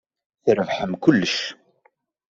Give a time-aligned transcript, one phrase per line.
[0.43, 1.37] Trebḥem kullec.